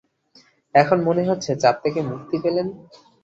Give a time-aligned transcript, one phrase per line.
[0.75, 2.67] এখন মনে হচ্ছে চাপ থেকে মুক্তি পেলেন।